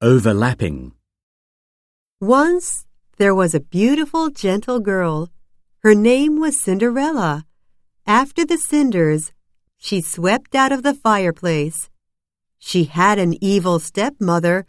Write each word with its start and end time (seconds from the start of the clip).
Overlapping. 0.00 0.92
Once 2.20 2.86
there 3.16 3.34
was 3.34 3.52
a 3.52 3.58
beautiful, 3.58 4.30
gentle 4.30 4.78
girl. 4.78 5.28
Her 5.82 5.92
name 5.92 6.38
was 6.38 6.62
Cinderella. 6.62 7.44
After 8.06 8.46
the 8.46 8.58
cinders, 8.58 9.32
she 9.76 10.00
swept 10.00 10.54
out 10.54 10.70
of 10.70 10.84
the 10.84 10.94
fireplace. 10.94 11.90
She 12.60 12.84
had 12.84 13.18
an 13.18 13.42
evil 13.42 13.80
stepmother 13.80 14.66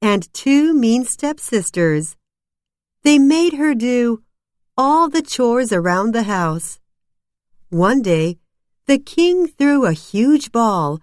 and 0.00 0.32
two 0.32 0.72
mean 0.72 1.04
stepsisters. 1.04 2.16
They 3.02 3.18
made 3.18 3.52
her 3.58 3.74
do 3.74 4.22
all 4.78 5.10
the 5.10 5.20
chores 5.20 5.74
around 5.74 6.12
the 6.12 6.22
house. 6.22 6.80
One 7.68 8.00
day, 8.00 8.38
the 8.86 8.98
king 8.98 9.46
threw 9.46 9.84
a 9.84 9.92
huge 9.92 10.52
ball 10.52 11.00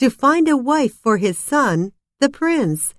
to 0.00 0.10
find 0.10 0.48
a 0.48 0.56
wife 0.58 0.92
for 0.92 1.16
his 1.16 1.38
son, 1.38 1.92
the 2.20 2.28
prince. 2.28 2.92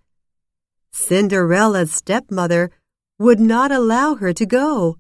Cinderella's 1.08 1.94
stepmother 1.94 2.70
would 3.18 3.40
not 3.40 3.72
allow 3.72 4.16
her 4.16 4.34
to 4.34 4.46
go. 4.46 4.98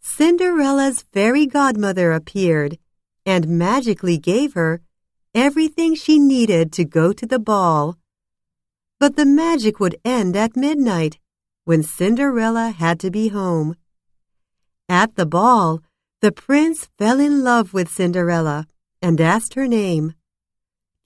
Cinderella's 0.00 1.02
fairy 1.12 1.46
godmother 1.46 2.12
appeared 2.12 2.78
and 3.24 3.46
magically 3.46 4.18
gave 4.18 4.54
her 4.54 4.80
everything 5.36 5.94
she 5.94 6.18
needed 6.18 6.72
to 6.72 6.84
go 6.84 7.12
to 7.12 7.26
the 7.26 7.38
ball. 7.38 7.96
But 8.98 9.14
the 9.14 9.24
magic 9.24 9.78
would 9.78 9.94
end 10.04 10.34
at 10.36 10.56
midnight 10.56 11.20
when 11.64 11.84
Cinderella 11.84 12.70
had 12.70 12.98
to 12.98 13.10
be 13.12 13.28
home. 13.28 13.76
At 14.88 15.14
the 15.14 15.26
ball, 15.26 15.80
the 16.22 16.32
prince 16.32 16.88
fell 16.98 17.20
in 17.20 17.44
love 17.44 17.72
with 17.72 17.88
Cinderella 17.88 18.66
and 19.00 19.20
asked 19.20 19.54
her 19.54 19.68
name. 19.68 20.14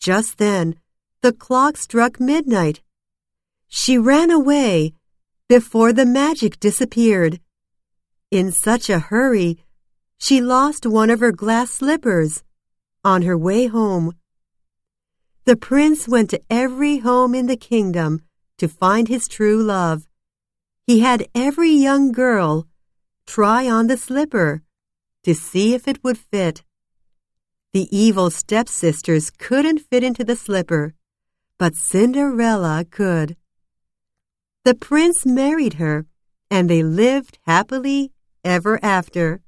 Just 0.00 0.38
then, 0.38 0.76
the 1.20 1.34
clock 1.34 1.76
struck 1.76 2.18
midnight. 2.18 2.80
She 3.74 3.96
ran 3.96 4.30
away 4.30 4.92
before 5.48 5.94
the 5.94 6.04
magic 6.04 6.60
disappeared. 6.60 7.40
In 8.30 8.52
such 8.52 8.90
a 8.90 8.98
hurry, 8.98 9.64
she 10.18 10.42
lost 10.42 10.84
one 10.84 11.08
of 11.08 11.20
her 11.20 11.32
glass 11.32 11.70
slippers 11.70 12.44
on 13.02 13.22
her 13.22 13.36
way 13.36 13.68
home. 13.68 14.12
The 15.46 15.56
prince 15.56 16.06
went 16.06 16.28
to 16.30 16.40
every 16.50 16.98
home 16.98 17.34
in 17.34 17.46
the 17.46 17.56
kingdom 17.56 18.20
to 18.58 18.68
find 18.68 19.08
his 19.08 19.26
true 19.26 19.62
love. 19.62 20.06
He 20.86 21.00
had 21.00 21.26
every 21.34 21.72
young 21.72 22.12
girl 22.12 22.66
try 23.26 23.70
on 23.70 23.86
the 23.86 23.96
slipper 23.96 24.62
to 25.24 25.34
see 25.34 25.72
if 25.72 25.88
it 25.88 26.04
would 26.04 26.18
fit. 26.18 26.62
The 27.72 27.88
evil 27.90 28.28
stepsisters 28.28 29.30
couldn't 29.30 29.78
fit 29.78 30.04
into 30.04 30.24
the 30.24 30.36
slipper, 30.36 30.92
but 31.58 31.74
Cinderella 31.74 32.84
could. 32.84 33.34
The 34.64 34.76
prince 34.76 35.26
married 35.26 35.74
her, 35.74 36.06
and 36.48 36.70
they 36.70 36.84
lived 36.84 37.38
happily 37.46 38.12
ever 38.44 38.78
after. 38.80 39.40